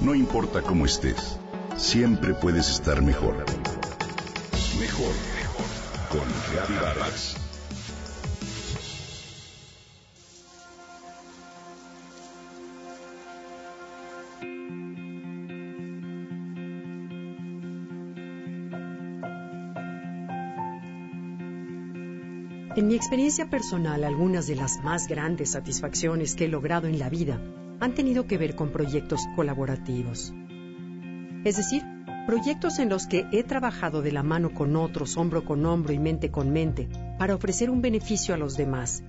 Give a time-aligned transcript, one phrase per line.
[0.00, 1.38] No importa cómo estés,
[1.76, 3.36] siempre puedes estar mejor.
[4.78, 5.66] Mejor, mejor.
[6.10, 7.36] Con Reavivadas.
[22.76, 27.08] En mi experiencia personal, algunas de las más grandes satisfacciones que he logrado en la
[27.08, 27.40] vida
[27.80, 30.32] han tenido que ver con proyectos colaborativos.
[31.44, 31.82] Es decir,
[32.26, 35.98] proyectos en los que he trabajado de la mano con otros, hombro con hombro y
[35.98, 39.02] mente con mente, para ofrecer un beneficio a los demás,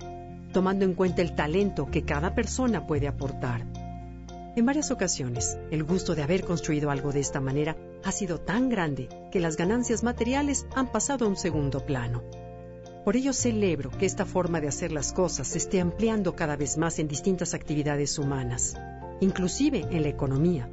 [0.52, 3.64] tomando en cuenta el talento que cada persona puede aportar.
[4.56, 8.68] En varias ocasiones, el gusto de haber construido algo de esta manera ha sido tan
[8.68, 12.22] grande que las ganancias materiales han pasado a un segundo plano.
[13.06, 16.76] Por ello celebro que esta forma de hacer las cosas se esté ampliando cada vez
[16.76, 18.76] más en distintas actividades humanas,
[19.20, 20.68] inclusive en la economía,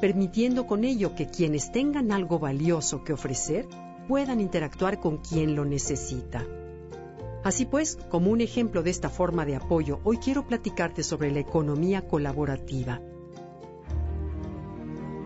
[0.00, 3.66] permitiendo con ello que quienes tengan algo valioso que ofrecer
[4.08, 6.46] puedan interactuar con quien lo necesita.
[7.44, 11.40] Así pues, como un ejemplo de esta forma de apoyo, hoy quiero platicarte sobre la
[11.40, 13.02] economía colaborativa.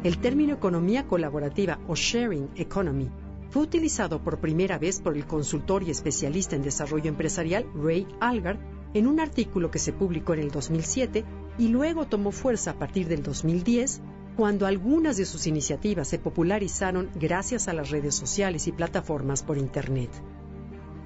[0.02, 3.08] El término economía colaborativa o sharing economy
[3.54, 8.58] fue utilizado por primera vez por el consultor y especialista en desarrollo empresarial Ray Algar
[8.94, 11.24] en un artículo que se publicó en el 2007
[11.56, 14.00] y luego tomó fuerza a partir del 2010
[14.36, 19.56] cuando algunas de sus iniciativas se popularizaron gracias a las redes sociales y plataformas por
[19.56, 20.10] Internet.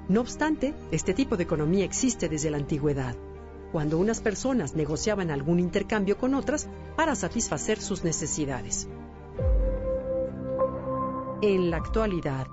[0.09, 3.15] No obstante, este tipo de economía existe desde la antigüedad,
[3.73, 8.89] cuando unas personas negociaban algún intercambio con otras para satisfacer sus necesidades.
[11.41, 12.49] En la actualidad,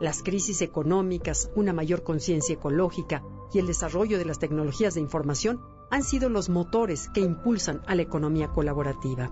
[0.00, 5.60] las crisis económicas, una mayor conciencia ecológica y el desarrollo de las tecnologías de información
[5.90, 9.30] han sido los motores que impulsan a la economía colaborativa.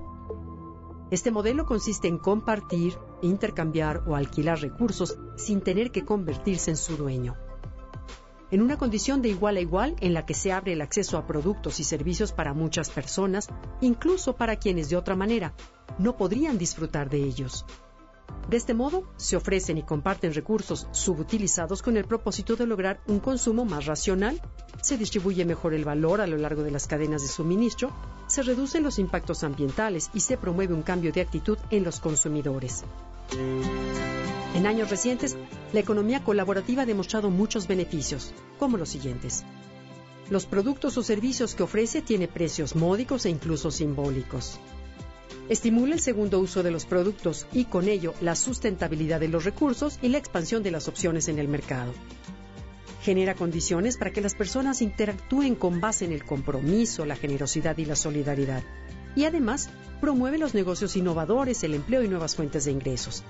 [1.11, 6.99] Este modelo consiste en compartir, intercambiar o alquilar recursos sin tener que convertirse en su
[6.99, 7.35] dueño.
[8.51, 11.27] En una condición de igual a igual en la que se abre el acceso a
[11.27, 13.49] productos y servicios para muchas personas,
[13.81, 15.55] incluso para quienes de otra manera
[15.99, 17.65] no podrían disfrutar de ellos.
[18.49, 23.21] De este modo, se ofrecen y comparten recursos subutilizados con el propósito de lograr un
[23.21, 24.41] consumo más racional,
[24.81, 27.93] se distribuye mejor el valor a lo largo de las cadenas de suministro,
[28.27, 32.85] se reducen los impactos ambientales y se promueve un cambio de actitud en los consumidores.
[34.55, 35.37] En años recientes,
[35.75, 39.45] la economía colaborativa ha demostrado muchos beneficios, como los siguientes.
[40.31, 44.59] Los productos o servicios que ofrece tiene precios módicos e incluso simbólicos.
[45.49, 49.99] Estimula el segundo uso de los productos y con ello la sustentabilidad de los recursos
[50.03, 51.95] y la expansión de las opciones en el mercado.
[53.03, 57.87] Genera condiciones para que las personas interactúen con base en el compromiso, la generosidad y
[57.87, 58.63] la solidaridad.
[59.17, 59.71] Y además
[60.03, 63.25] promueve los negocios innovadores, el empleo y nuevas fuentes de ingresos.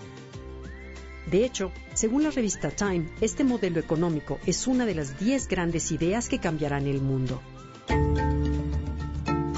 [1.31, 5.93] De hecho, según la revista Time, este modelo económico es una de las 10 grandes
[5.93, 7.41] ideas que cambiarán el mundo.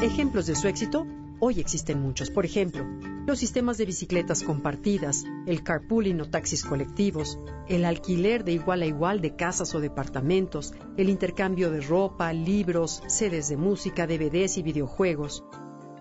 [0.02, 1.06] Ejemplos de su éxito
[1.42, 2.30] Hoy existen muchos.
[2.30, 2.84] Por ejemplo,
[3.26, 8.86] los sistemas de bicicletas compartidas, el carpooling o taxis colectivos, el alquiler de igual a
[8.86, 14.62] igual de casas o departamentos, el intercambio de ropa, libros, sedes de música, DVDs y
[14.62, 15.42] videojuegos,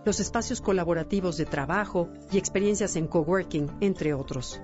[0.03, 4.61] los espacios colaborativos de trabajo y experiencias en coworking, entre otros.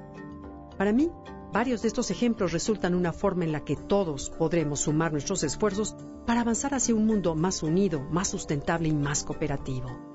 [0.78, 1.10] Para mí,
[1.54, 5.96] varios de estos ejemplos resultan una forma en la que todos podremos sumar nuestros esfuerzos
[6.26, 10.15] para avanzar hacia un mundo más unido, más sustentable y más cooperativo.